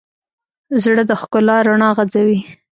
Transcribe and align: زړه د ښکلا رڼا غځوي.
زړه 0.83 1.03
د 1.07 1.11
ښکلا 1.21 1.57
رڼا 1.67 1.89
غځوي. 1.97 2.39